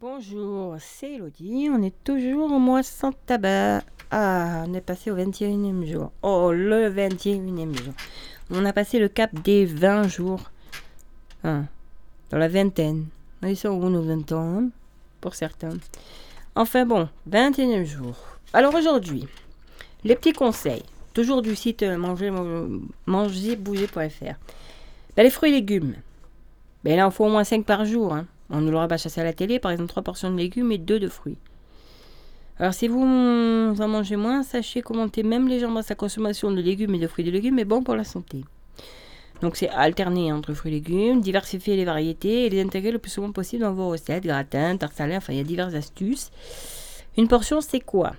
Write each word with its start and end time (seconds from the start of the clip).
Bonjour, 0.00 0.76
c'est 0.78 1.16
Elodie. 1.16 1.68
On 1.70 1.82
est 1.82 1.94
toujours 2.04 2.50
au 2.50 2.58
mois 2.58 2.82
sans 2.82 3.12
tabac. 3.12 3.82
Ah, 4.10 4.64
on 4.66 4.72
est 4.72 4.80
passé 4.80 5.10
au 5.10 5.16
21e 5.16 5.84
jour. 5.84 6.10
Oh, 6.22 6.52
le 6.54 6.88
21e 6.88 7.76
jour. 7.76 7.92
On 8.50 8.64
a 8.64 8.72
passé 8.72 8.98
le 8.98 9.08
cap 9.08 9.30
des 9.42 9.66
20 9.66 10.08
jours. 10.08 10.50
Hein, 11.44 11.66
dans 12.30 12.38
la 12.38 12.48
vingtaine. 12.48 13.08
Ils 13.42 13.58
sont 13.58 13.68
où 13.68 13.90
nos 13.90 14.00
20 14.00 14.32
ans 14.32 14.58
hein, 14.58 14.68
Pour 15.20 15.34
certains. 15.34 15.76
Enfin 16.54 16.86
bon, 16.86 17.06
21e 17.28 17.84
jour. 17.84 18.16
Alors 18.54 18.74
aujourd'hui, 18.74 19.26
les 20.04 20.16
petits 20.16 20.32
conseils. 20.32 20.84
Toujours 21.12 21.42
du 21.42 21.54
site 21.54 21.82
euh, 21.82 21.98
manger. 21.98 22.30
Ben, 22.30 22.78
les 25.18 25.30
fruits 25.30 25.50
et 25.50 25.52
légumes. 25.52 25.96
Ben 26.84 26.96
là, 26.96 27.04
il 27.04 27.12
faut 27.12 27.26
au 27.26 27.30
moins 27.30 27.44
5 27.44 27.66
par 27.66 27.84
jour. 27.84 28.14
Hein. 28.14 28.26
On 28.50 28.60
nous 28.60 28.70
l'aura 28.70 28.88
pas 28.88 28.96
chassé 28.96 29.20
à 29.20 29.24
la 29.24 29.32
télé, 29.32 29.58
par 29.58 29.70
exemple 29.70 29.88
3 29.88 30.02
portions 30.02 30.30
de 30.30 30.36
légumes 30.36 30.72
et 30.72 30.78
2 30.78 30.98
de 30.98 31.08
fruits. 31.08 31.38
Alors 32.58 32.74
si 32.74 32.88
vous 32.88 33.00
en 33.00 33.88
mangez 33.88 34.16
moins, 34.16 34.42
sachez 34.42 34.82
commenter 34.82 35.22
même 35.22 35.48
légèrement 35.48 35.82
sa 35.82 35.94
consommation 35.94 36.50
de 36.50 36.60
légumes 36.60 36.94
et 36.94 36.98
de 36.98 37.06
fruits 37.06 37.24
et 37.24 37.30
de 37.30 37.32
légumes 37.32 37.58
est 37.58 37.64
bon 37.64 37.82
pour 37.82 37.94
la 37.94 38.04
santé. 38.04 38.44
Donc 39.40 39.56
c'est 39.56 39.70
alterner 39.70 40.32
entre 40.32 40.52
fruits 40.52 40.72
et 40.72 40.74
légumes, 40.74 41.22
diversifier 41.22 41.76
les 41.76 41.86
variétés 41.86 42.44
et 42.44 42.50
les 42.50 42.60
intégrer 42.60 42.90
le 42.90 42.98
plus 42.98 43.10
souvent 43.10 43.32
possible 43.32 43.62
dans 43.62 43.72
vos 43.72 43.88
recettes, 43.88 44.24
gratins, 44.24 44.76
tartes 44.76 44.94
salées, 44.94 45.16
enfin 45.16 45.32
il 45.32 45.38
y 45.38 45.40
a 45.40 45.44
diverses 45.44 45.74
astuces. 45.74 46.30
Une 47.16 47.28
portion 47.28 47.62
c'est 47.62 47.80
quoi? 47.80 48.12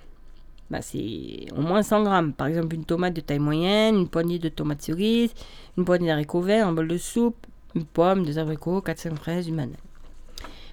Bah, 0.70 0.82
C'est 0.82 1.46
au 1.56 1.60
moins 1.60 1.84
100 1.84 2.02
grammes. 2.02 2.32
Par 2.32 2.48
exemple 2.48 2.74
une 2.74 2.84
tomate 2.84 3.14
de 3.14 3.20
taille 3.20 3.38
moyenne, 3.38 3.94
une 3.94 4.08
poignée 4.08 4.40
de 4.40 4.48
tomates 4.48 4.82
cerises, 4.82 5.34
une 5.78 5.84
poignée 5.84 6.08
d'haricots 6.08 6.40
verts, 6.40 6.66
un 6.66 6.72
bol 6.72 6.88
de 6.88 6.98
soupe, 6.98 7.46
une 7.76 7.84
pomme, 7.84 8.24
des 8.24 8.38
abricots, 8.38 8.80
4-5 8.80 9.14
fraises, 9.14 9.46
une 9.46 9.54
manette. 9.54 9.78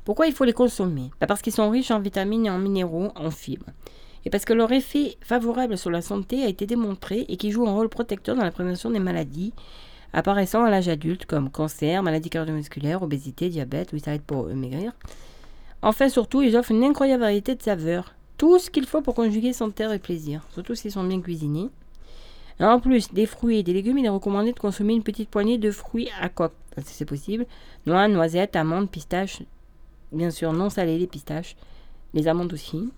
Pourquoi 0.10 0.26
il 0.26 0.34
faut 0.34 0.44
les 0.44 0.54
consommer 0.54 1.12
bah, 1.22 1.28
Parce 1.28 1.44
qu'ils 1.44 1.54
sont 1.54 1.70
riches 1.70 1.92
en 1.92 2.00
vitamines 2.00 2.48
et 2.48 2.50
en 2.50 2.58
minéraux, 2.58 3.12
en 3.16 3.30
fibres. 3.30 3.68
Et 4.26 4.32
parce 4.32 4.44
que 4.44 4.54
leur 4.54 4.72
effet 4.72 5.18
favorable 5.22 5.78
sur 5.78 5.92
la 5.92 6.02
santé 6.02 6.44
a 6.44 6.48
été 6.48 6.66
démontré 6.66 7.28
et 7.30 7.38
qu'ils 7.38 7.52
jouent 7.52 7.68
un 7.68 7.74
rôle 7.74 7.90
protecteur 7.90 8.36
dans 8.36 8.44
la 8.44 8.50
prévention 8.50 8.90
des 8.90 8.98
maladies 8.98 9.54
apparaissant 10.12 10.64
à 10.64 10.72
l'âge 10.72 10.90
adulte 10.90 11.28
comme 11.28 11.52
cancer, 11.52 12.02
maladies 12.02 12.32
cardiovasculaires, 12.32 13.04
obésité, 13.04 13.50
diabète, 13.50 13.92
oui 13.94 14.00
ça 14.00 14.16
aide 14.16 14.24
pour 14.24 14.48
maigrir. 14.48 14.94
Enfin 15.84 16.10
surtout, 16.10 16.42
ils 16.42 16.58
offrent 16.58 16.72
une 16.72 16.84
incroyable 16.84 17.22
variété 17.22 17.54
de 17.54 17.62
saveurs. 17.62 18.16
Tout 18.36 18.58
ce 18.58 18.72
qu'il 18.72 18.88
faut 18.88 19.04
pour 19.04 19.14
conjuguer 19.14 19.54
santé 19.54 19.88
et 19.94 20.00
plaisir, 20.00 20.42
surtout 20.56 20.74
s'ils 20.74 20.92
sont 20.92 21.04
bien 21.04 21.22
cuisinés. 21.22 21.70
en 22.60 22.80
plus 22.80 23.14
des 23.14 23.28
fruits 23.28 23.60
et 23.60 23.64
des 23.64 23.74
légumes, 23.74 24.00
il 24.00 24.08
est 24.08 24.10
recommandé 24.10 24.54
de 24.54 24.60
consommer 24.60 24.96
une 24.96 25.04
petite 25.04 25.30
poignée 25.30 25.60
de 25.60 25.70
fruits 25.70 26.10
à 26.20 26.30
coque, 26.30 26.56
si 26.84 26.96
c'est 26.96 27.06
possible. 27.06 27.46
Noix, 27.86 28.08
noisettes, 28.08 28.56
amandes, 28.56 28.90
pistaches, 28.90 29.44
bien 30.12 30.32
sûr 30.32 30.54
non 30.54 30.70
salé 30.70 30.98
les 30.98 31.08
pistaches, 31.08 31.56
les 32.14 32.28
amandes 32.28 32.54
aussi, 32.54 32.90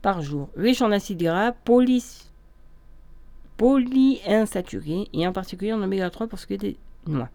par 0.00 0.22
jour. 0.22 0.48
Riche 0.56 0.82
en 0.82 0.92
acides 0.92 1.22
gras, 1.22 1.52
poly, 1.52 2.04
polyinsaturés 3.56 5.08
et 5.12 5.26
en 5.26 5.32
particulier 5.32 5.72
en 5.72 5.82
oméga 5.82 6.10
3 6.10 6.26
pour 6.26 6.38
ce 6.38 6.46
qui 6.46 6.54
est 6.54 6.58
des 6.58 6.76
noix. 7.06 7.28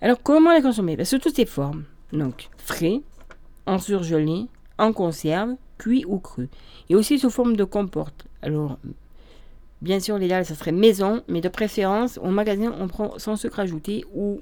Alors 0.00 0.22
comment 0.22 0.52
les 0.52 0.62
consommer? 0.62 0.96
Ben, 0.96 1.04
Sous 1.04 1.18
toutes 1.18 1.36
ces 1.36 1.46
formes. 1.46 1.84
Donc 2.12 2.48
frais, 2.58 3.00
en 3.66 3.78
surgelé, 3.78 4.46
en 4.78 4.92
conserve, 4.92 5.56
cuit 5.78 6.04
ou 6.06 6.18
cru. 6.18 6.48
Et 6.88 6.94
aussi 6.94 7.18
sous 7.18 7.30
forme 7.30 7.56
de 7.56 7.64
comporte. 7.64 8.26
Alors 8.42 8.78
bien 9.82 10.00
sûr 10.00 10.18
l'idéal 10.18 10.44
ça 10.44 10.54
serait 10.54 10.72
maison, 10.72 11.22
mais 11.28 11.40
de 11.40 11.48
préférence 11.48 12.18
au 12.18 12.28
magasin 12.28 12.72
on 12.78 12.86
prend 12.86 13.18
sans 13.18 13.36
sucre 13.36 13.60
ajouté 13.60 14.04
ou 14.14 14.40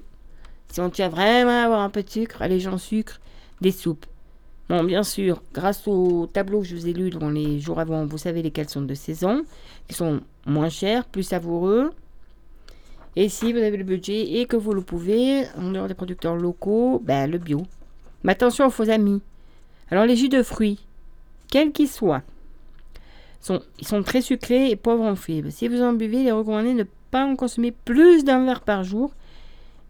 si 0.71 0.81
on 0.81 0.89
tient 0.89 1.09
vraiment 1.09 1.61
à 1.61 1.65
avoir 1.65 1.81
un 1.81 1.89
peu 1.89 2.03
de 2.03 2.09
sucre, 2.09 2.41
allez 2.41 2.67
en 2.67 2.77
sucre, 2.77 3.19
des 3.61 3.71
soupes. 3.71 4.05
Bon, 4.69 4.83
bien 4.83 5.03
sûr, 5.03 5.41
grâce 5.53 5.87
au 5.87 6.27
tableau 6.27 6.61
que 6.61 6.67
je 6.67 6.75
vous 6.75 6.87
ai 6.87 6.93
lu 6.93 7.09
dans 7.09 7.29
les 7.29 7.59
jours 7.59 7.79
avant, 7.79 8.05
vous 8.05 8.17
savez 8.17 8.41
lesquels 8.41 8.69
sont 8.69 8.81
de 8.81 8.93
saison, 8.93 9.43
qui 9.87 9.95
sont 9.95 10.21
moins 10.45 10.69
chers, 10.69 11.05
plus 11.05 11.23
savoureux. 11.23 11.91
Et 13.15 13.29
si 13.29 13.53
vous 13.53 13.59
avez 13.59 13.77
le 13.77 13.83
budget 13.83 14.39
et 14.39 14.45
que 14.45 14.55
vous 14.55 14.73
le 14.73 14.81
pouvez, 14.81 15.45
en 15.57 15.71
dehors 15.71 15.87
des 15.87 15.93
producteurs 15.93 16.35
locaux, 16.35 17.01
ben, 17.03 17.29
le 17.29 17.37
bio. 17.37 17.63
Mais 18.23 18.31
attention 18.31 18.65
aux 18.65 18.71
faux 18.71 18.89
amis. 18.89 19.21
Alors 19.91 20.05
les 20.05 20.15
jus 20.15 20.29
de 20.29 20.41
fruits, 20.41 20.79
quels 21.51 21.71
qu'ils 21.71 21.89
soient, 21.89 22.23
ils 23.79 23.87
sont 23.87 24.03
très 24.03 24.21
sucrés 24.21 24.71
et 24.71 24.75
pauvres 24.75 25.03
en 25.03 25.15
fibres. 25.15 25.49
Si 25.51 25.67
vous 25.67 25.81
en 25.81 25.93
buvez, 25.93 26.21
il 26.21 26.27
est 26.27 26.31
recommandé 26.31 26.69
de 26.73 26.79
ne 26.79 26.83
pas 27.11 27.25
en 27.25 27.35
consommer 27.35 27.71
plus 27.71 28.23
d'un 28.23 28.45
verre 28.45 28.61
par 28.61 28.83
jour 28.83 29.11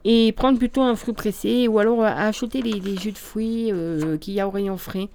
et 0.06 0.32
prendre 0.34 0.58
plutôt 0.58 0.82
un 0.82 0.96
fruit 0.96 1.14
pressé 1.14 1.68
ou 1.68 1.80
alors 1.80 2.04
acheter 2.04 2.62
les, 2.62 2.98
jus 2.98 3.12
de 3.12 3.18
fruits 3.18 3.72
euh, 3.72 4.18
qu'il 4.18 4.34
y 4.34 4.40
a 4.40 4.48
au 4.48 4.52
rayon 4.52 4.78
frais. 4.78 5.10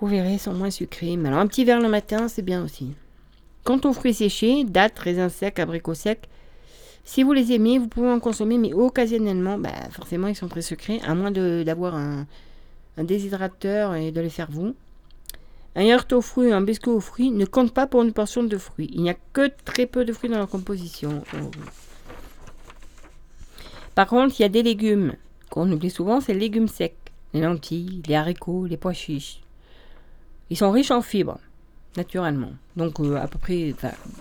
Vous 0.00 0.06
verrez, 0.06 0.34
ils 0.34 0.38
sont 0.38 0.54
moins 0.54 0.70
sucrés. 0.70 1.16
Mais 1.16 1.28
alors 1.28 1.40
un 1.40 1.46
petit 1.46 1.64
verre 1.64 1.80
le 1.80 1.88
matin, 1.88 2.28
c'est 2.28 2.42
bien 2.42 2.64
aussi. 2.64 2.94
Quant 3.64 3.80
aux 3.84 3.92
fruits 3.92 4.14
séchés, 4.14 4.64
dattes, 4.64 4.98
raisins 4.98 5.28
secs, 5.28 5.58
abricots 5.58 5.94
secs, 5.94 6.28
si 7.04 7.22
vous 7.22 7.32
les 7.32 7.52
aimez, 7.52 7.78
vous 7.78 7.88
pouvez 7.88 8.10
en 8.10 8.20
consommer, 8.20 8.58
mais 8.58 8.74
occasionnellement, 8.74 9.58
bah, 9.58 9.72
forcément, 9.90 10.28
ils 10.28 10.36
sont 10.36 10.48
très 10.48 10.62
sucrés, 10.62 11.00
à 11.06 11.14
moins 11.14 11.30
d'avoir 11.30 11.94
un, 11.94 12.26
un, 12.98 13.04
déshydrateur 13.04 13.94
et 13.94 14.12
de 14.12 14.20
les 14.20 14.28
faire 14.28 14.50
vous. 14.50 14.74
Un 15.74 15.84
yaourt 15.84 16.12
aux 16.12 16.20
fruits, 16.20 16.52
un 16.52 16.60
biscuit 16.60 16.90
aux 16.90 17.00
fruits 17.00 17.30
ne 17.30 17.46
compte 17.46 17.72
pas 17.72 17.86
pour 17.86 18.02
une 18.02 18.12
portion 18.12 18.42
de 18.42 18.58
fruits. 18.58 18.90
Il 18.92 19.02
n'y 19.02 19.10
a 19.10 19.16
que 19.32 19.50
très 19.64 19.86
peu 19.86 20.04
de 20.04 20.12
fruits 20.12 20.28
dans 20.28 20.36
leur 20.38 20.50
composition. 20.50 21.22
Par 23.98 24.06
contre, 24.06 24.38
il 24.38 24.42
y 24.42 24.44
a 24.44 24.48
des 24.48 24.62
légumes 24.62 25.14
qu'on 25.50 25.68
oublie 25.72 25.90
souvent, 25.90 26.20
c'est 26.20 26.32
les 26.32 26.38
légumes 26.38 26.68
secs. 26.68 26.94
Les 27.34 27.40
lentilles, 27.40 28.00
les 28.06 28.14
haricots, 28.14 28.64
les 28.64 28.76
pois 28.76 28.92
chiches. 28.92 29.40
Ils 30.50 30.56
sont 30.56 30.70
riches 30.70 30.92
en 30.92 31.02
fibres, 31.02 31.40
naturellement. 31.96 32.52
Donc 32.76 33.00
euh, 33.00 33.16
à 33.16 33.26
peu 33.26 33.40
près, 33.40 33.74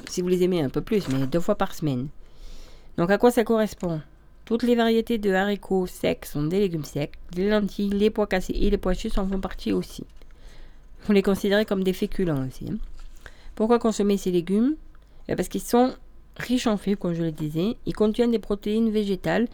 si 0.09 0.23
vous 0.23 0.29
les 0.29 0.41
aimez 0.41 0.63
un 0.63 0.69
peu 0.69 0.81
plus, 0.81 1.07
mais 1.09 1.27
deux 1.27 1.39
fois 1.39 1.53
par 1.53 1.75
semaine. 1.75 2.07
Donc 2.97 3.11
à 3.11 3.19
quoi 3.19 3.29
ça 3.29 3.43
correspond? 3.43 4.01
Toutes 4.45 4.63
les 4.63 4.73
variétés 4.73 5.19
de 5.19 5.31
haricots 5.31 5.85
secs 5.85 6.25
sont 6.25 6.45
des 6.45 6.57
légumes 6.57 6.83
secs. 6.83 7.13
Les 7.35 7.47
lentilles, 7.47 7.91
les 7.91 8.09
pois 8.09 8.25
cassés 8.25 8.53
et 8.53 8.71
les 8.71 8.79
pois 8.79 8.95
chiches 8.95 9.19
en 9.19 9.27
font 9.27 9.39
partie 9.39 9.73
aussi. 9.73 10.05
Vous 11.05 11.13
les 11.13 11.21
considérez 11.21 11.65
comme 11.65 11.83
des 11.83 11.93
féculents 11.93 12.47
aussi. 12.47 12.65
Hein. 12.67 12.77
Pourquoi 13.53 13.77
consommer 13.77 14.17
ces 14.17 14.31
légumes? 14.31 14.75
Eh, 15.27 15.35
Parce 15.35 15.49
qu'ils 15.49 15.61
sont 15.61 15.93
riches 16.39 16.67
en 16.67 16.77
fibres, 16.77 16.99
comme 16.99 17.13
je 17.13 17.23
le 17.23 17.31
disais. 17.31 17.77
Ils 17.85 17.93
contiennent 17.93 18.31
des 18.31 18.39
protéines 18.39 18.89
végétales. 18.89 19.47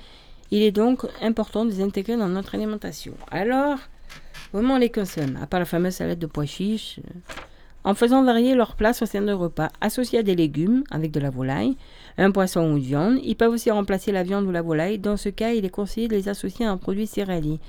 Il 0.52 0.62
est 0.62 0.72
donc 0.72 1.06
important 1.22 1.66
de 1.66 1.72
les 1.72 1.82
intégrer 1.82 2.18
dans 2.18 2.28
notre 2.28 2.56
alimentation. 2.56 3.14
Alors, 3.32 3.80
comment 4.52 4.76
on 4.76 4.78
les 4.78 4.90
consomme 4.90 5.38
À 5.42 5.48
part 5.48 5.60
la 5.60 5.66
fameuse 5.66 5.94
salade 5.94 6.20
de 6.20 6.28
pois 6.28 6.46
chiches. 6.46 7.00
En 7.86 7.96
faisant 7.96 8.24
varier 8.24 8.56
leur 8.56 8.76
place 8.76 9.02
au 9.02 9.06
sein 9.06 9.22
de 9.22 9.34
repas, 9.34 9.70
associés 9.82 10.20
à 10.20 10.24
des 10.24 10.36
légumes 10.36 10.86
avec 10.90 11.12
de 11.12 11.20
la 11.20 11.30
volaille, 11.30 11.76
un 12.18 12.32
poisson 12.32 12.62
ou 12.62 12.78
une 12.78 12.84
viande. 12.84 13.20
Ils 13.24 13.36
peuvent 13.36 13.52
aussi 13.52 13.72
remplacer 13.72 14.14
la 14.14 14.24
viande 14.24 14.46
ou 14.46 14.52
la 14.52 14.62
volaille. 14.62 15.00
Dans 15.00 15.18
ce 15.18 15.28
cas, 15.28 15.52
il 15.52 15.66
est 15.66 15.70
conseillé 15.70 16.08
de 16.08 16.16
les 16.16 16.30
associer 16.30 16.66
à 16.66 16.72
un 16.72 16.78
produit 16.78 17.08
céréalier, 17.08 17.60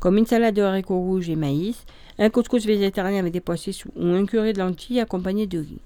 comme 0.00 0.16
une 0.16 0.26
salade 0.26 0.54
de 0.54 0.62
haricots 0.62 1.00
rouges 1.00 1.28
et 1.28 1.34
maïs, 1.34 1.84
un 2.18 2.30
couscous 2.30 2.64
végétarien 2.64 3.18
avec 3.18 3.32
des 3.32 3.40
pois 3.40 3.56
chiches 3.56 3.84
ou 3.96 4.06
un 4.06 4.26
curry 4.26 4.52
de 4.52 4.60
lentilles 4.60 5.00
accompagné 5.00 5.48
de 5.48 5.58
riz. 5.58 5.80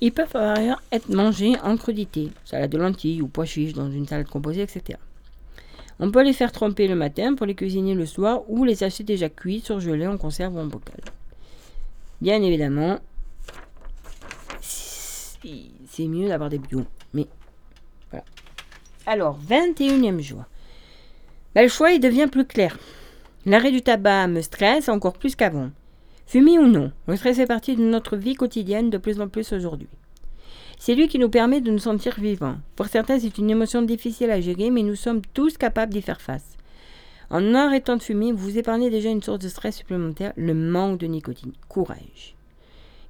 Ils 0.00 0.12
peuvent 0.12 0.28
par 0.28 0.58
ailleurs 0.58 0.82
être 0.92 1.08
mangés 1.08 1.58
en 1.62 1.76
crudité, 1.76 2.30
salade 2.44 2.70
de 2.70 2.78
lentilles 2.78 3.22
ou 3.22 3.28
pois 3.28 3.44
chiches 3.44 3.72
dans 3.72 3.90
une 3.90 4.06
salade 4.06 4.28
composée, 4.28 4.62
etc. 4.62 4.98
On 6.00 6.10
peut 6.10 6.22
les 6.22 6.32
faire 6.32 6.52
tremper 6.52 6.88
le 6.88 6.96
matin 6.96 7.34
pour 7.34 7.46
les 7.46 7.54
cuisiner 7.54 7.94
le 7.94 8.04
soir 8.04 8.42
ou 8.48 8.64
les 8.64 8.82
acheter 8.82 9.04
déjà 9.04 9.28
cuits, 9.28 9.60
surgelés 9.60 10.06
en 10.06 10.18
conserve 10.18 10.56
ou 10.56 10.58
en 10.58 10.66
bocal. 10.66 11.00
Bien 12.20 12.42
évidemment, 12.42 12.98
c'est 14.60 16.08
mieux 16.08 16.28
d'avoir 16.28 16.50
des 16.50 16.58
bio. 16.58 16.84
Mais 17.12 17.26
voilà. 18.10 18.24
Alors, 19.06 19.38
21e 19.48 20.20
jour. 20.20 20.44
Ben, 21.54 21.62
le 21.62 21.68
choix 21.68 21.92
il 21.92 22.00
devient 22.00 22.26
plus 22.30 22.44
clair. 22.44 22.76
L'arrêt 23.46 23.70
du 23.70 23.82
tabac 23.82 24.26
me 24.26 24.40
stresse 24.40 24.88
encore 24.88 25.12
plus 25.12 25.36
qu'avant. 25.36 25.70
Fumer 26.26 26.58
ou 26.58 26.66
non, 26.66 26.92
le 27.06 27.16
stress 27.16 27.36
fait 27.36 27.46
partie 27.46 27.76
de 27.76 27.82
notre 27.82 28.16
vie 28.16 28.34
quotidienne 28.34 28.90
de 28.90 28.98
plus 28.98 29.20
en 29.20 29.28
plus 29.28 29.52
aujourd'hui. 29.52 29.88
C'est 30.78 30.94
lui 30.94 31.08
qui 31.08 31.18
nous 31.18 31.28
permet 31.28 31.60
de 31.60 31.70
nous 31.70 31.78
sentir 31.78 32.18
vivants. 32.18 32.56
Pour 32.76 32.86
certains, 32.86 33.18
c'est 33.18 33.38
une 33.38 33.50
émotion 33.50 33.82
difficile 33.82 34.30
à 34.30 34.40
gérer, 34.40 34.70
mais 34.70 34.82
nous 34.82 34.96
sommes 34.96 35.22
tous 35.32 35.56
capables 35.56 35.92
d'y 35.92 36.02
faire 36.02 36.20
face. 36.20 36.56
En 37.30 37.54
arrêtant 37.54 37.96
de 37.96 38.02
fumer, 38.02 38.32
vous 38.32 38.58
épargnez 38.58 38.90
déjà 38.90 39.10
une 39.10 39.22
source 39.22 39.38
de 39.38 39.48
stress 39.48 39.76
supplémentaire, 39.76 40.32
le 40.36 40.54
manque 40.54 40.98
de 40.98 41.06
nicotine. 41.06 41.52
Courage. 41.68 42.34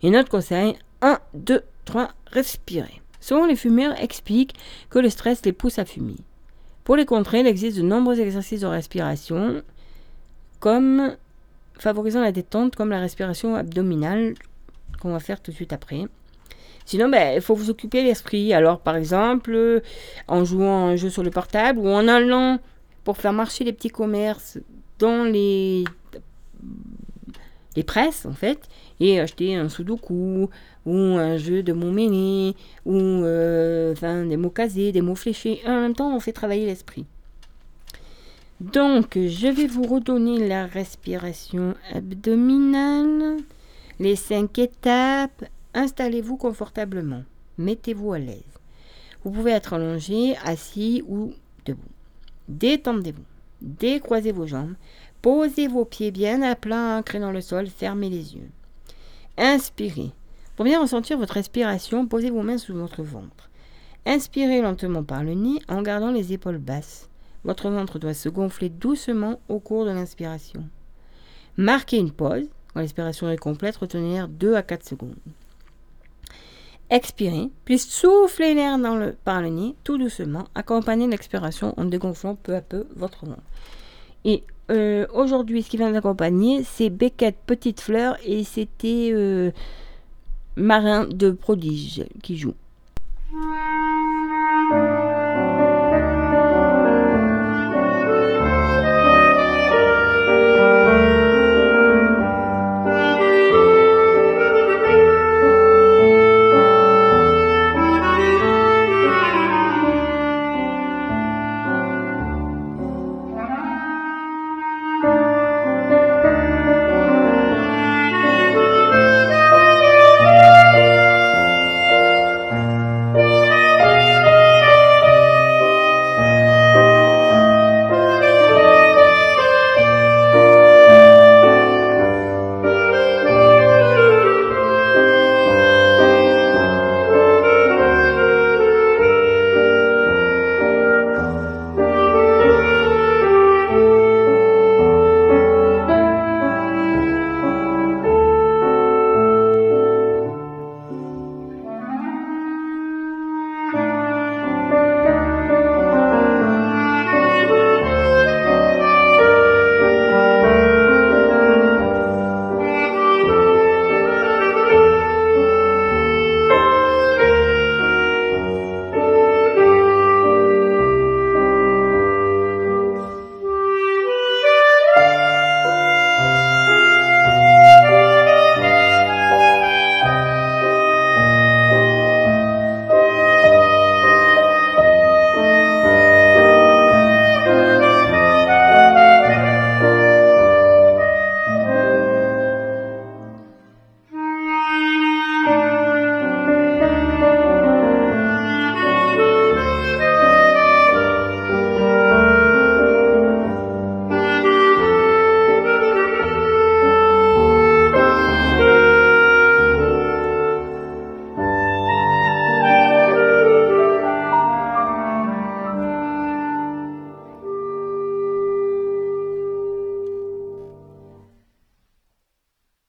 Et 0.03 0.11
notre 0.11 0.29
conseil, 0.29 0.77
1, 1.03 1.19
2, 1.35 1.63
3, 1.85 2.11
respirez. 2.31 3.01
Souvent, 3.21 3.47
les 3.47 3.57
fumeurs 3.57 3.99
expliquent 4.01 4.55
que 4.91 4.99
le 4.99 5.09
stress 5.09 5.45
les 5.45 5.53
pousse 5.53 5.79
à 5.79 5.85
fumer. 5.85 6.17
Pour 6.85 6.97
les 6.97 7.07
contrer, 7.07 7.41
il 7.41 7.47
existe 7.47 7.79
de 7.79 7.83
nombreux 7.83 8.21
exercices 8.21 8.61
de 8.61 8.67
respiration, 8.67 9.63
comme 10.61 11.17
favorisant 11.79 12.23
la 12.23 12.33
détente 12.33 12.77
comme 12.77 12.91
la 12.91 13.01
respiration 13.01 13.55
abdominale 13.55 14.35
qu'on 15.01 15.13
va 15.13 15.21
faire 15.21 15.41
tout 15.41 15.51
de 15.51 15.57
suite 15.57 15.73
après. 15.73 16.07
Sinon, 16.87 17.09
ben, 17.09 17.35
il 17.35 17.41
faut 17.41 17.55
vous 17.55 17.71
occuper 17.71 18.03
l'esprit. 18.03 18.53
Alors, 18.53 18.81
par 18.81 18.97
exemple, 18.97 19.83
en 20.29 20.45
jouant 20.45 20.89
un 20.89 20.97
jeu 20.97 21.11
sur 21.11 21.23
le 21.23 21.31
portable 21.31 21.79
ou 21.79 21.89
en 21.89 22.09
allant 22.09 22.59
pour 23.05 23.17
faire 23.17 23.33
marcher 23.33 23.65
les 23.65 23.73
petits 23.73 23.89
commerces 23.89 24.59
dans 24.99 25.25
les 25.25 25.85
les 27.77 27.83
presses, 27.83 28.27
en 28.27 28.33
fait, 28.33 28.69
et 29.01 29.21
acheter 29.21 29.57
un 29.57 29.69
sudoku, 29.69 30.49
ou 30.87 30.95
un 30.95 31.37
jeu 31.37 31.63
de 31.63 31.73
mots 31.73 31.91
mêlés, 31.91 32.55
ou 32.85 32.97
euh, 32.97 33.93
enfin, 33.93 34.25
des 34.25 34.37
mots 34.37 34.51
casés, 34.51 34.93
des 34.93 35.01
mots 35.01 35.15
fléchés. 35.15 35.61
en 35.67 35.81
même 35.81 35.95
temps, 35.95 36.15
on 36.15 36.21
fait 36.21 36.33
travailler 36.33 36.67
l'esprit. 36.67 37.07
Donc, 38.61 39.15
je 39.17 39.49
vais 39.49 39.67
vous 39.67 39.83
redonner 39.83 40.49
la 40.49 40.67
respiration 40.67 41.75
abdominale, 41.93 43.39
les 43.99 44.17
cinq 44.17 44.59
étapes. 44.59 45.45
Installez-vous 45.75 46.37
confortablement. 46.37 47.25
Mettez-vous 47.59 48.13
à 48.13 48.19
l'aise. 48.19 48.43
Vous 49.25 49.31
pouvez 49.31 49.53
être 49.53 49.73
allongé, 49.73 50.37
assis 50.45 51.03
ou 51.09 51.33
debout. 51.65 51.83
Détendez-vous. 52.49 53.25
Décroisez 53.61 54.33
vos 54.33 54.47
jambes. 54.47 54.75
Posez 55.21 55.67
vos 55.67 55.85
pieds 55.85 56.11
bien 56.11 56.43
à 56.43 56.55
plat, 56.55 56.99
ancrés 56.99 57.19
dans 57.19 57.33
le 57.33 57.41
sol. 57.41 57.67
Fermez 57.67 58.11
les 58.11 58.35
yeux. 58.37 58.51
Inspirez. 59.37 60.13
Pour 60.55 60.65
bien 60.65 60.81
ressentir 60.81 61.19
votre 61.19 61.35
respiration, 61.35 62.07
posez 62.07 62.31
vos 62.31 62.43
mains 62.43 62.59
sous 62.59 62.75
votre 62.75 63.03
ventre. 63.03 63.51
Inspirez 64.07 64.61
lentement 64.61 65.03
par 65.03 65.25
le 65.25 65.35
nez 65.35 65.59
en 65.69 65.83
gardant 65.83 66.13
les 66.13 66.33
épaules 66.33 66.59
basses. 66.59 67.09
Votre 67.45 67.71
ventre 67.71 67.99
doit 67.99 68.15
se 68.15 68.29
gonfler 68.29 68.69
doucement 68.69 69.41
au 69.49 69.59
cours 69.59 69.85
de 69.85 69.91
l'inspiration. 69.91 70.65
Marquez 71.57 71.99
une 71.99 72.13
pause. 72.13 72.49
Quand 72.73 72.81
l'inspiration 72.81 73.31
est 73.31 73.37
complète, 73.37 73.77
retenez 73.77 74.15
l'air 74.15 74.29
2 74.29 74.55
à 74.55 74.63
4 74.63 74.85
secondes. 74.85 75.15
Expirez, 76.91 77.51
puis 77.65 77.79
soufflez 77.79 78.55
l'air 78.55 78.79
par 79.25 79.41
le 79.41 79.49
nez 79.49 79.75
tout 79.85 79.97
doucement, 79.97 80.45
accompagnez 80.55 81.07
l'expiration 81.07 81.73
en 81.79 81.87
dégonflant 81.87 82.35
peu 82.35 82.55
à 82.55 82.61
peu 82.61 82.87
votre 82.95 83.25
ventre. 83.25 83.41
Et 84.25 84.45
euh, 84.71 85.07
aujourd'hui, 85.13 85.63
ce 85.63 85.71
qui 85.71 85.77
vient 85.77 85.91
d'accompagner, 85.91 86.63
c'est 86.63 86.91
Beckett 86.91 87.37
Petite 87.47 87.81
Fleur 87.81 88.17
et 88.25 88.45
c'était 88.45 89.11
euh, 89.13 89.51
Marin 90.57 91.07
de 91.07 91.31
Prodige 91.31 92.05
qui 92.23 92.37
joue. 92.37 92.55